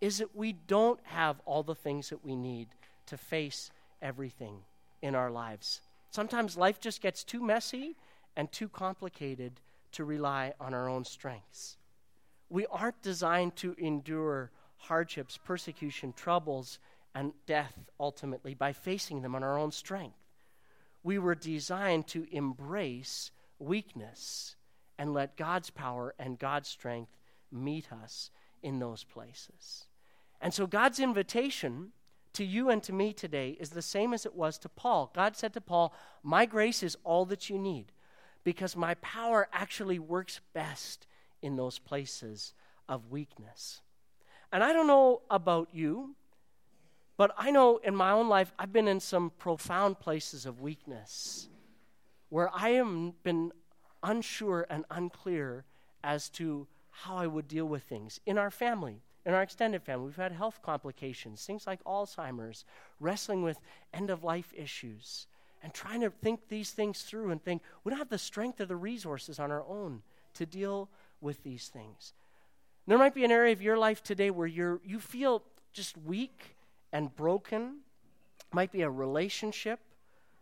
is 0.00 0.18
that 0.18 0.36
we 0.36 0.52
don't 0.52 1.00
have 1.04 1.40
all 1.46 1.62
the 1.62 1.74
things 1.74 2.10
that 2.10 2.24
we 2.24 2.36
need 2.36 2.68
to 3.06 3.16
face 3.16 3.70
everything 4.02 4.60
in 5.02 5.14
our 5.14 5.30
lives. 5.30 5.80
Sometimes 6.10 6.56
life 6.56 6.80
just 6.80 7.00
gets 7.00 7.24
too 7.24 7.42
messy 7.42 7.96
and 8.36 8.50
too 8.50 8.68
complicated 8.68 9.60
to 9.92 10.04
rely 10.04 10.52
on 10.60 10.74
our 10.74 10.88
own 10.88 11.04
strengths. 11.04 11.76
We 12.48 12.66
aren't 12.66 13.02
designed 13.02 13.56
to 13.56 13.74
endure 13.78 14.50
hardships, 14.76 15.38
persecution, 15.38 16.12
troubles, 16.12 16.78
and 17.14 17.32
death 17.46 17.74
ultimately 17.98 18.54
by 18.54 18.72
facing 18.72 19.22
them 19.22 19.34
on 19.34 19.42
our 19.42 19.58
own 19.58 19.72
strength. 19.72 20.18
We 21.02 21.18
were 21.18 21.34
designed 21.34 22.06
to 22.08 22.26
embrace 22.30 23.30
weakness 23.58 24.56
and 24.98 25.14
let 25.14 25.36
God's 25.36 25.70
power 25.70 26.14
and 26.18 26.38
God's 26.38 26.68
strength 26.68 27.16
meet 27.50 27.92
us 27.92 28.30
in 28.62 28.78
those 28.78 29.04
places. 29.04 29.84
And 30.40 30.52
so, 30.52 30.66
God's 30.66 31.00
invitation 31.00 31.92
to 32.36 32.44
you 32.44 32.68
and 32.68 32.82
to 32.82 32.92
me 32.92 33.14
today 33.14 33.56
is 33.58 33.70
the 33.70 33.82
same 33.82 34.12
as 34.12 34.26
it 34.26 34.34
was 34.34 34.58
to 34.58 34.68
Paul. 34.68 35.10
God 35.14 35.36
said 35.36 35.54
to 35.54 35.60
Paul, 35.60 35.94
My 36.22 36.44
grace 36.44 36.82
is 36.82 36.96
all 37.02 37.24
that 37.26 37.48
you 37.48 37.58
need 37.58 37.92
because 38.44 38.76
my 38.76 38.94
power 38.94 39.48
actually 39.52 39.98
works 39.98 40.40
best 40.52 41.06
in 41.40 41.56
those 41.56 41.78
places 41.78 42.52
of 42.88 43.10
weakness. 43.10 43.80
And 44.52 44.62
I 44.62 44.74
don't 44.74 44.86
know 44.86 45.22
about 45.30 45.70
you, 45.72 46.14
but 47.16 47.34
I 47.38 47.50
know 47.50 47.78
in 47.78 47.96
my 47.96 48.12
own 48.12 48.28
life 48.28 48.52
I've 48.58 48.72
been 48.72 48.86
in 48.86 49.00
some 49.00 49.32
profound 49.38 49.98
places 49.98 50.44
of 50.44 50.60
weakness 50.60 51.48
where 52.28 52.50
I 52.54 52.70
have 52.70 53.22
been 53.22 53.50
unsure 54.02 54.66
and 54.68 54.84
unclear 54.90 55.64
as 56.04 56.28
to 56.30 56.66
how 56.90 57.16
I 57.16 57.26
would 57.26 57.48
deal 57.48 57.66
with 57.66 57.84
things 57.84 58.20
in 58.26 58.36
our 58.36 58.50
family, 58.50 59.02
in 59.26 59.34
our 59.34 59.42
extended 59.42 59.82
family. 59.82 60.06
We've 60.06 60.16
had 60.16 60.32
health 60.32 60.60
complications, 60.62 61.44
things 61.44 61.66
like 61.66 61.82
Alzheimer's, 61.84 62.64
wrestling 63.00 63.42
with 63.42 63.58
end 63.92 64.08
of 64.08 64.22
life 64.22 64.52
issues, 64.56 65.26
and 65.62 65.74
trying 65.74 66.00
to 66.02 66.10
think 66.10 66.48
these 66.48 66.70
things 66.70 67.02
through 67.02 67.30
and 67.32 67.42
think 67.42 67.60
we 67.82 67.90
don't 67.90 67.98
have 67.98 68.08
the 68.08 68.18
strength 68.18 68.60
or 68.60 68.66
the 68.66 68.76
resources 68.76 69.40
on 69.40 69.50
our 69.50 69.64
own 69.68 70.02
to 70.34 70.46
deal 70.46 70.88
with 71.20 71.42
these 71.42 71.66
things. 71.68 72.12
There 72.86 72.98
might 72.98 73.14
be 73.14 73.24
an 73.24 73.32
area 73.32 73.52
of 73.52 73.60
your 73.60 73.76
life 73.76 74.00
today 74.00 74.30
where 74.30 74.46
you're, 74.46 74.80
you 74.84 75.00
feel 75.00 75.42
just 75.72 75.98
weak 75.98 76.56
and 76.92 77.14
broken. 77.16 77.80
Might 78.52 78.70
be 78.70 78.82
a 78.82 78.90
relationship, 78.90 79.80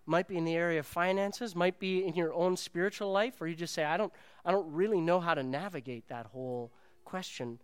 might 0.05 0.29
be 0.29 0.37
in 0.37 0.45
the 0.45 0.55
area 0.55 0.81
of 0.81 0.87
finances, 0.87 1.57
might 1.57 1.79
be 1.79 2.05
in 2.05 2.15
your 2.15 2.35
own 2.35 2.59
spiritual 2.59 3.11
life, 3.11 3.41
or 3.41 3.47
you 3.47 3.55
just 3.55 3.73
say, 3.73 3.83
I 3.83 3.97
don't, 3.97 4.13
I 4.45 4.53
don't 4.53 4.71
really 4.71 5.01
know 5.01 5.21
how 5.21 5.33
to 5.33 5.43
navigate 5.43 6.09
that 6.09 6.27
whole 6.27 6.71
question 7.07 7.61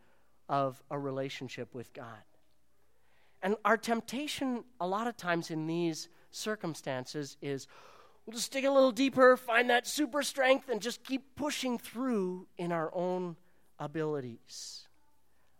of 0.50 0.82
a 0.90 0.98
relationship 0.98 1.74
with 1.74 1.94
God. 1.94 2.24
And 3.40 3.54
our 3.64 3.78
temptation, 3.78 4.64
a 4.80 4.86
lot 4.86 5.06
of 5.06 5.16
times 5.16 5.50
in 5.50 5.66
these 5.66 6.08
circumstances, 6.32 7.38
is 7.40 7.68
we'll 8.26 8.36
just 8.36 8.52
dig 8.52 8.64
a 8.64 8.72
little 8.72 8.90
deeper, 8.90 9.36
find 9.36 9.70
that 9.70 9.86
super 9.86 10.22
strength, 10.22 10.68
and 10.68 10.82
just 10.82 11.04
keep 11.04 11.36
pushing 11.36 11.78
through 11.78 12.48
in 12.58 12.72
our 12.72 12.90
own 12.92 13.36
abilities. 13.78 14.88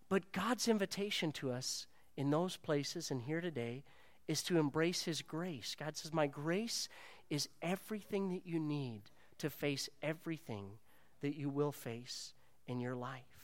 But 0.09 0.32
God's 0.32 0.66
invitation 0.66 1.30
to 1.32 1.52
us 1.52 1.87
in 2.16 2.30
those 2.30 2.56
places 2.56 3.12
and 3.12 3.23
here 3.23 3.40
today 3.40 3.85
is 4.26 4.42
to 4.42 4.59
embrace 4.59 5.04
His 5.04 5.23
grace. 5.23 5.76
God 5.78 5.97
says, 5.97 6.12
My 6.12 6.26
grace 6.26 6.88
is 7.30 7.49
everything 7.62 8.30
that 8.30 8.44
you 8.44 8.59
need 8.59 9.02
to 9.38 9.50
face 9.50 9.88
everything 10.02 10.66
that 11.23 11.37
you 11.37 11.49
will 11.49 11.73
face 11.73 12.35
in 12.66 12.80
your 12.80 12.97
life. 12.97 13.39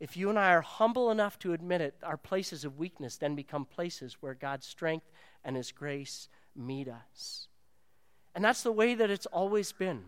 If 0.00 0.16
you 0.16 0.30
and 0.30 0.38
I 0.38 0.52
are 0.52 0.60
humble 0.60 1.10
enough 1.10 1.38
to 1.40 1.52
admit 1.52 1.80
it, 1.80 1.94
our 2.02 2.16
places 2.16 2.64
of 2.64 2.78
weakness 2.78 3.16
then 3.16 3.34
become 3.34 3.64
places 3.64 4.18
where 4.20 4.34
God's 4.34 4.66
strength 4.66 5.10
and 5.44 5.56
His 5.56 5.72
grace 5.72 6.28
meet 6.54 6.88
us. 6.88 7.48
And 8.34 8.44
that's 8.44 8.62
the 8.62 8.72
way 8.72 8.94
that 8.94 9.10
it's 9.10 9.26
always 9.26 9.72
been 9.72 10.04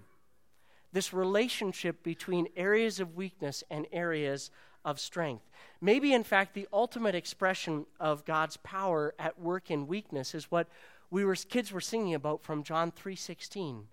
this 0.93 1.13
relationship 1.13 2.03
between 2.03 2.49
areas 2.57 3.01
of 3.01 3.15
weakness 3.17 3.63
and 3.71 3.87
areas 3.93 4.51
of 4.85 4.99
strength. 4.99 5.45
Maybe, 5.81 6.13
in 6.13 6.25
fact, 6.25 6.55
the 6.55 6.69
ultimate 6.73 7.15
expression 7.15 7.87
of 7.99 8.25
God's 8.25 8.57
power 8.59 9.15
at 9.19 9.39
work 9.39 9.71
in 9.71 9.87
weakness 9.87 10.35
is 10.35 10.51
what 10.51 10.69
we 11.11 11.25
were 11.25 11.35
kids 11.35 11.73
were 11.73 11.81
singing 11.81 12.15
about 12.15 12.43
from 12.43 12.63
John 12.63 12.91
3:16. 12.91 13.89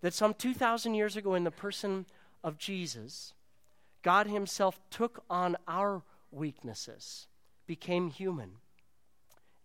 That 0.00 0.14
some 0.14 0.34
2000 0.34 0.94
years 0.94 1.16
ago 1.16 1.34
in 1.34 1.44
the 1.44 1.50
person 1.50 2.06
of 2.42 2.58
Jesus, 2.58 3.32
God 4.04 4.26
himself 4.26 4.78
took 4.90 5.24
on 5.30 5.56
our 5.66 6.02
weaknesses, 6.30 7.26
became 7.66 8.10
human. 8.10 8.52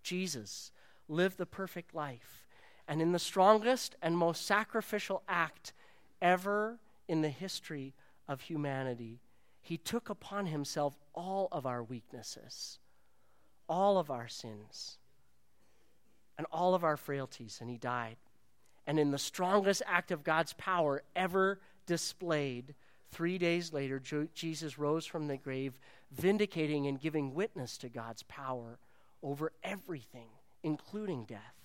Jesus 0.01 0.71
lived 1.09 1.37
the 1.37 1.45
perfect 1.45 1.93
life, 1.93 2.47
and 2.87 3.01
in 3.01 3.11
the 3.11 3.19
strongest 3.19 3.95
and 4.01 4.17
most 4.17 4.47
sacrificial 4.47 5.21
act 5.27 5.73
ever 6.21 6.79
in 7.07 7.21
the 7.21 7.29
history 7.29 7.93
of 8.29 8.41
humanity. 8.41 9.19
He 9.61 9.77
took 9.77 10.09
upon 10.09 10.45
himself 10.45 10.93
all 11.13 11.49
of 11.51 11.65
our 11.65 11.83
weaknesses, 11.83 12.79
all 13.67 13.97
of 13.97 14.09
our 14.09 14.29
sins, 14.29 14.97
and 16.37 16.47
all 16.49 16.73
of 16.73 16.85
our 16.85 16.95
frailties, 16.95 17.57
and 17.59 17.69
he 17.69 17.77
died. 17.77 18.15
And 18.87 18.97
in 18.97 19.11
the 19.11 19.17
strongest 19.17 19.81
act 19.85 20.11
of 20.11 20.23
God's 20.23 20.53
power 20.53 21.03
ever 21.13 21.59
displayed, 21.85 22.73
three 23.11 23.37
days 23.37 23.73
later, 23.73 24.01
Jesus 24.33 24.77
rose 24.77 25.05
from 25.05 25.27
the 25.27 25.37
grave, 25.37 25.79
vindicating 26.11 26.87
and 26.87 26.99
giving 26.99 27.33
witness 27.33 27.77
to 27.79 27.89
God's 27.89 28.23
power 28.23 28.79
over 29.21 29.51
everything, 29.63 30.29
including 30.63 31.25
death. 31.25 31.55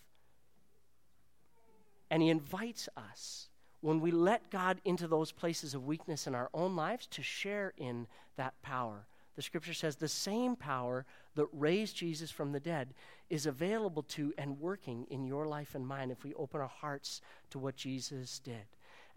And 2.10 2.22
he 2.22 2.28
invites 2.28 2.88
us 2.96 3.48
when 3.80 4.00
we 4.00 4.10
let 4.10 4.50
God 4.50 4.80
into 4.84 5.06
those 5.06 5.32
places 5.32 5.74
of 5.74 5.86
weakness 5.86 6.26
in 6.26 6.34
our 6.34 6.48
own 6.54 6.74
lives 6.76 7.06
to 7.08 7.22
share 7.22 7.74
in 7.76 8.06
that 8.36 8.54
power. 8.62 9.06
The 9.36 9.42
scripture 9.42 9.74
says 9.74 9.96
the 9.96 10.08
same 10.08 10.56
power 10.56 11.04
that 11.34 11.48
raised 11.52 11.96
Jesus 11.96 12.30
from 12.30 12.52
the 12.52 12.60
dead 12.60 12.94
is 13.30 13.46
available 13.46 14.02
to 14.04 14.32
and 14.38 14.60
working 14.60 15.06
in 15.10 15.26
your 15.26 15.46
life 15.46 15.74
and 15.74 15.86
mine 15.86 16.10
if 16.10 16.24
we 16.24 16.34
open 16.34 16.60
our 16.60 16.68
hearts 16.68 17.20
to 17.50 17.58
what 17.58 17.76
Jesus 17.76 18.38
did. 18.38 18.64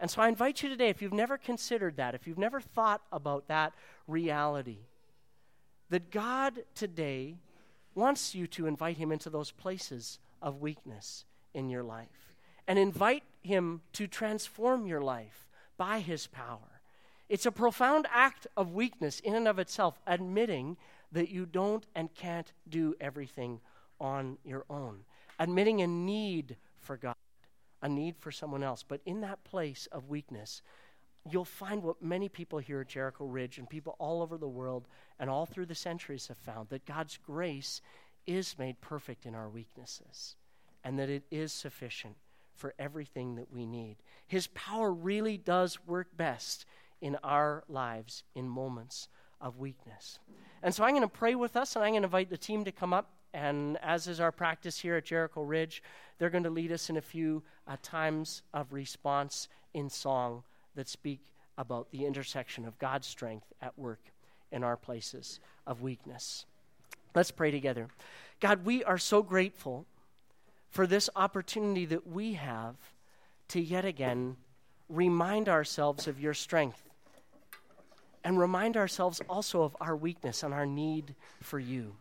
And 0.00 0.10
so 0.10 0.22
I 0.22 0.28
invite 0.28 0.62
you 0.62 0.68
today, 0.68 0.88
if 0.88 1.02
you've 1.02 1.12
never 1.12 1.36
considered 1.36 1.96
that, 1.96 2.14
if 2.14 2.26
you've 2.26 2.38
never 2.38 2.60
thought 2.60 3.02
about 3.10 3.48
that 3.48 3.72
reality, 4.06 4.78
that 5.90 6.10
God 6.10 6.60
today 6.74 7.36
wants 7.94 8.34
you 8.34 8.46
to 8.48 8.66
invite 8.66 8.96
Him 8.96 9.10
into 9.10 9.30
those 9.30 9.50
places 9.50 10.18
of 10.40 10.60
weakness 10.60 11.24
in 11.52 11.68
your 11.68 11.82
life 11.82 12.34
and 12.68 12.78
invite 12.78 13.24
Him 13.42 13.80
to 13.94 14.06
transform 14.06 14.86
your 14.86 15.00
life 15.00 15.48
by 15.76 15.98
His 16.00 16.26
power. 16.28 16.80
It's 17.28 17.46
a 17.46 17.52
profound 17.52 18.06
act 18.12 18.46
of 18.56 18.72
weakness 18.72 19.20
in 19.20 19.34
and 19.34 19.48
of 19.48 19.58
itself, 19.58 19.98
admitting 20.06 20.76
that 21.12 21.28
you 21.28 21.44
don't 21.46 21.86
and 21.94 22.14
can't 22.14 22.52
do 22.68 22.94
everything 23.00 23.60
on 24.00 24.38
your 24.44 24.64
own, 24.70 25.00
admitting 25.38 25.82
a 25.82 25.86
need 25.86 26.56
for 26.78 26.96
God, 26.96 27.16
a 27.82 27.88
need 27.88 28.16
for 28.18 28.30
someone 28.30 28.62
else. 28.62 28.84
But 28.86 29.00
in 29.04 29.20
that 29.22 29.44
place 29.44 29.88
of 29.92 30.08
weakness, 30.08 30.62
you'll 31.28 31.44
find 31.44 31.82
what 31.82 32.02
many 32.02 32.28
people 32.28 32.58
here 32.58 32.80
at 32.80 32.88
Jericho 32.88 33.24
Ridge 33.24 33.58
and 33.58 33.68
people 33.68 33.96
all 33.98 34.22
over 34.22 34.36
the 34.36 34.48
world 34.48 34.88
and 35.18 35.28
all 35.28 35.46
through 35.46 35.66
the 35.66 35.74
centuries 35.74 36.28
have 36.28 36.38
found 36.38 36.68
that 36.68 36.86
God's 36.86 37.18
grace 37.18 37.80
is 38.26 38.58
made 38.58 38.80
perfect 38.80 39.26
in 39.26 39.34
our 39.34 39.48
weaknesses 39.48 40.36
and 40.84 40.98
that 40.98 41.08
it 41.08 41.24
is 41.30 41.52
sufficient 41.52 42.16
for 42.54 42.74
everything 42.78 43.36
that 43.36 43.52
we 43.52 43.66
need. 43.66 43.96
His 44.26 44.48
power 44.48 44.92
really 44.92 45.38
does 45.38 45.78
work 45.86 46.08
best 46.16 46.66
in 47.00 47.16
our 47.22 47.64
lives 47.68 48.24
in 48.34 48.48
moments 48.48 49.08
of 49.40 49.58
weakness. 49.58 50.18
And 50.62 50.74
so 50.74 50.84
I'm 50.84 50.90
going 50.90 51.02
to 51.02 51.08
pray 51.08 51.34
with 51.34 51.56
us, 51.56 51.76
and 51.76 51.84
I'm 51.84 51.92
going 51.92 52.02
to 52.02 52.06
invite 52.06 52.30
the 52.30 52.36
team 52.36 52.64
to 52.64 52.72
come 52.72 52.92
up. 52.92 53.10
And 53.34 53.76
as 53.82 54.08
is 54.08 54.20
our 54.20 54.32
practice 54.32 54.78
here 54.78 54.96
at 54.96 55.04
Jericho 55.04 55.42
Ridge, 55.42 55.82
they're 56.18 56.30
going 56.30 56.44
to 56.44 56.50
lead 56.50 56.72
us 56.72 56.90
in 56.90 56.96
a 56.96 57.02
few 57.02 57.42
uh, 57.66 57.76
times 57.82 58.42
of 58.54 58.72
response 58.72 59.48
in 59.74 59.90
song 59.90 60.42
that 60.74 60.88
speak 60.88 61.20
about 61.56 61.90
the 61.90 62.06
intersection 62.06 62.64
of 62.64 62.78
God's 62.78 63.06
strength 63.06 63.52
at 63.60 63.78
work 63.78 64.00
in 64.50 64.64
our 64.64 64.76
places 64.76 65.40
of 65.66 65.82
weakness. 65.82 66.46
Let's 67.14 67.30
pray 67.30 67.50
together. 67.50 67.88
God, 68.40 68.64
we 68.64 68.84
are 68.84 68.98
so 68.98 69.22
grateful 69.22 69.84
for 70.70 70.86
this 70.86 71.10
opportunity 71.16 71.84
that 71.86 72.06
we 72.06 72.34
have 72.34 72.76
to 73.48 73.60
yet 73.60 73.84
again 73.84 74.36
remind 74.88 75.48
ourselves 75.48 76.06
of 76.06 76.20
your 76.20 76.34
strength 76.34 76.82
and 78.24 78.38
remind 78.38 78.76
ourselves 78.76 79.20
also 79.28 79.62
of 79.62 79.76
our 79.80 79.96
weakness 79.96 80.42
and 80.42 80.52
our 80.52 80.66
need 80.66 81.14
for 81.42 81.58
you. 81.58 81.94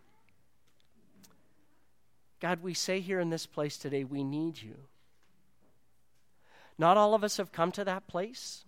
God, 2.39 2.61
we 2.61 2.73
say 2.73 2.99
here 2.99 3.19
in 3.19 3.29
this 3.29 3.45
place 3.45 3.77
today, 3.77 4.03
we 4.03 4.23
need 4.23 4.61
you. 4.61 4.75
Not 6.77 6.97
all 6.97 7.13
of 7.13 7.23
us 7.23 7.37
have 7.37 7.51
come 7.51 7.71
to 7.73 7.83
that 7.85 8.07
place. 8.07 8.63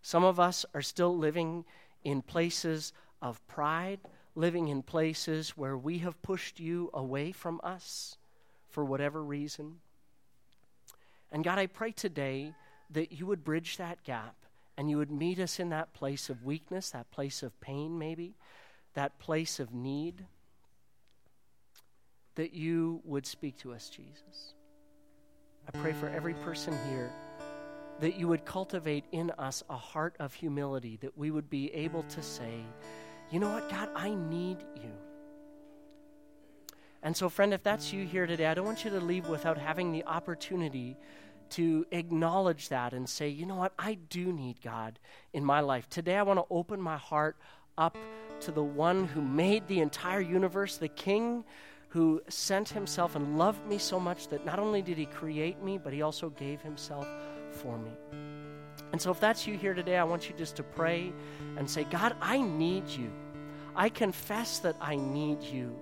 Some 0.00 0.24
of 0.24 0.40
us 0.40 0.64
are 0.74 0.82
still 0.82 1.16
living 1.16 1.64
in 2.04 2.22
places 2.22 2.92
of 3.20 3.46
pride, 3.46 4.00
living 4.34 4.68
in 4.68 4.82
places 4.82 5.50
where 5.50 5.76
we 5.76 5.98
have 5.98 6.22
pushed 6.22 6.58
you 6.60 6.90
away 6.94 7.32
from 7.32 7.60
us 7.62 8.16
for 8.68 8.84
whatever 8.84 9.22
reason. 9.22 9.76
And 11.30 11.44
God, 11.44 11.58
I 11.58 11.66
pray 11.66 11.92
today 11.92 12.54
that 12.90 13.12
you 13.12 13.26
would 13.26 13.44
bridge 13.44 13.76
that 13.76 14.04
gap 14.04 14.36
and 14.78 14.88
you 14.88 14.98
would 14.98 15.10
meet 15.10 15.38
us 15.38 15.58
in 15.58 15.70
that 15.70 15.92
place 15.92 16.30
of 16.30 16.44
weakness, 16.44 16.90
that 16.90 17.10
place 17.10 17.42
of 17.42 17.58
pain, 17.60 17.98
maybe, 17.98 18.34
that 18.94 19.18
place 19.18 19.58
of 19.58 19.74
need, 19.74 20.26
that 22.36 22.54
you 22.54 23.00
would 23.04 23.26
speak 23.26 23.58
to 23.58 23.72
us, 23.72 23.88
Jesus. 23.90 24.54
I 25.66 25.76
pray 25.78 25.92
for 25.92 26.08
every 26.08 26.34
person 26.34 26.76
here 26.90 27.10
that 28.00 28.18
you 28.18 28.28
would 28.28 28.44
cultivate 28.44 29.04
in 29.10 29.30
us 29.32 29.64
a 29.68 29.76
heart 29.76 30.14
of 30.20 30.34
humility, 30.34 30.98
that 31.00 31.16
we 31.16 31.30
would 31.30 31.48
be 31.50 31.72
able 31.74 32.02
to 32.04 32.22
say, 32.22 32.60
you 33.30 33.40
know 33.40 33.50
what, 33.50 33.68
God, 33.70 33.88
I 33.96 34.14
need 34.14 34.58
you. 34.76 34.92
And 37.02 37.16
so, 37.16 37.28
friend, 37.28 37.54
if 37.54 37.62
that's 37.62 37.92
you 37.92 38.04
here 38.04 38.26
today, 38.26 38.46
I 38.46 38.54
don't 38.54 38.66
want 38.66 38.84
you 38.84 38.90
to 38.90 39.00
leave 39.00 39.28
without 39.28 39.58
having 39.58 39.92
the 39.92 40.04
opportunity 40.04 40.96
to 41.50 41.86
acknowledge 41.90 42.68
that 42.68 42.92
and 42.92 43.08
say, 43.08 43.28
you 43.28 43.46
know 43.46 43.54
what, 43.54 43.72
I 43.78 43.94
do 43.94 44.32
need 44.32 44.60
God 44.60 44.98
in 45.32 45.44
my 45.44 45.60
life. 45.60 45.88
Today, 45.88 46.16
I 46.16 46.22
want 46.22 46.38
to 46.38 46.46
open 46.50 46.80
my 46.80 46.96
heart 46.96 47.36
up 47.78 47.96
to 48.40 48.52
the 48.52 48.62
one 48.62 49.06
who 49.06 49.22
made 49.22 49.66
the 49.68 49.80
entire 49.80 50.20
universe, 50.20 50.76
the 50.76 50.88
King 50.88 51.44
who 51.96 52.20
sent 52.28 52.68
himself 52.68 53.16
and 53.16 53.38
loved 53.38 53.66
me 53.66 53.78
so 53.78 53.98
much 53.98 54.28
that 54.28 54.44
not 54.44 54.58
only 54.58 54.82
did 54.82 54.98
he 54.98 55.06
create 55.06 55.62
me, 55.62 55.78
but 55.78 55.94
he 55.94 56.02
also 56.02 56.28
gave 56.28 56.60
himself 56.60 57.08
for 57.50 57.78
me. 57.78 57.90
And 58.92 59.00
so, 59.00 59.10
if 59.10 59.18
that's 59.18 59.46
you 59.46 59.56
here 59.56 59.72
today, 59.72 59.96
I 59.96 60.04
want 60.04 60.28
you 60.28 60.34
just 60.36 60.56
to 60.56 60.62
pray 60.62 61.10
and 61.56 61.68
say, 61.68 61.84
God, 61.84 62.14
I 62.20 62.42
need 62.42 62.86
you. 62.86 63.10
I 63.74 63.88
confess 63.88 64.58
that 64.58 64.76
I 64.78 64.96
need 64.96 65.42
you. 65.42 65.74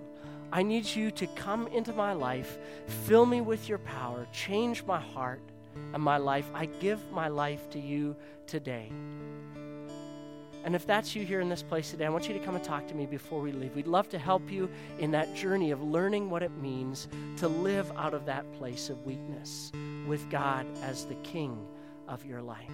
I 0.53 0.63
need 0.63 0.85
you 0.85 1.11
to 1.11 1.27
come 1.27 1.67
into 1.67 1.91
my 1.91 2.13
life, 2.13 2.59
fill 3.03 3.25
me 3.25 3.41
with 3.41 3.67
your 3.67 3.79
power, 3.79 4.25
change 4.31 4.85
my 4.85 5.01
heart 5.01 5.41
and 5.93 6.01
my 6.01 6.15
life. 6.15 6.49
I 6.53 6.67
give 6.67 7.11
my 7.11 7.27
life 7.27 7.69
to 7.71 7.79
you 7.79 8.15
today. 8.47 8.89
And 10.65 10.75
if 10.75 10.87
that's 10.87 11.15
you 11.15 11.23
here 11.23 11.41
in 11.41 11.47
this 11.47 11.61
place 11.61 11.91
today, 11.91 12.07
I 12.07 12.09
want 12.09 12.27
you 12.27 12.33
to 12.33 12.39
come 12.39 12.55
and 12.55 12.63
talk 12.63 12.87
to 12.87 12.95
me 12.95 13.05
before 13.05 13.39
we 13.39 13.51
leave. 13.51 13.75
We'd 13.75 13.85
love 13.85 14.09
to 14.09 14.17
help 14.17 14.51
you 14.51 14.67
in 14.97 15.11
that 15.11 15.35
journey 15.35 15.69
of 15.69 15.83
learning 15.83 16.31
what 16.31 16.41
it 16.41 16.51
means 16.57 17.07
to 17.37 17.47
live 17.47 17.91
out 17.95 18.15
of 18.15 18.25
that 18.25 18.51
place 18.53 18.89
of 18.89 19.05
weakness 19.05 19.71
with 20.07 20.27
God 20.31 20.65
as 20.81 21.05
the 21.05 21.13
King 21.15 21.55
of 22.07 22.25
your 22.25 22.41
life. 22.41 22.71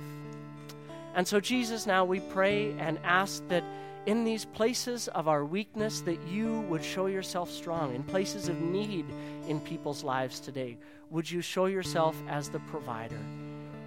And 1.16 1.28
so, 1.28 1.42
Jesus, 1.42 1.86
now 1.86 2.06
we 2.06 2.22
pray 2.22 2.72
and 2.80 2.98
ask 3.04 3.46
that 3.50 3.66
in 4.06 4.24
these 4.24 4.46
places 4.46 5.10
of 5.10 5.28
our 5.28 5.44
weakness 5.44 6.00
that 6.02 6.26
you 6.30 6.62
would 6.62 6.86
show 6.86 7.08
yourself 7.08 7.52
strong 7.52 7.94
in 7.94 8.04
places 8.04 8.48
of 8.48 8.60
need 8.62 9.06
in 9.50 9.60
people's 9.60 10.04
lives 10.04 10.40
today 10.40 10.78
would 11.12 11.30
you 11.30 11.42
show 11.42 11.66
yourself 11.66 12.16
as 12.28 12.50
the 12.50 12.60
provider 12.62 13.20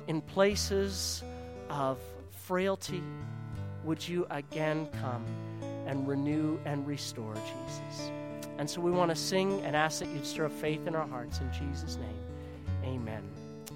in 0.06 0.20
places 0.20 1.25
of 1.68 1.99
frailty 2.30 3.02
would 3.85 4.07
you 4.07 4.26
again 4.31 4.88
come 5.00 5.25
and 5.87 6.09
renew 6.09 6.59
and 6.64 6.87
restore, 6.87 7.35
Jesus? 7.35 8.11
And 8.59 8.69
so 8.69 8.81
we 8.81 8.91
want 8.91 9.11
to 9.11 9.17
sing 9.17 9.61
and 9.62 9.75
ask 9.76 9.99
that 10.00 10.09
you'd 10.09 10.26
stir 10.26 10.47
up 10.47 10.53
faith 10.53 10.87
in 10.87 10.95
our 10.95 11.07
hearts. 11.07 11.41
In 11.41 11.50
Jesus' 11.53 11.97
name, 11.97 12.19
amen. 12.85 13.23